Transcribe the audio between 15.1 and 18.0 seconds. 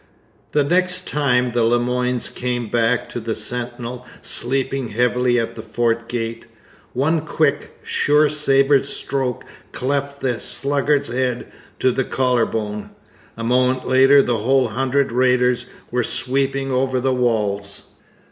raiders were sweeping over the walls.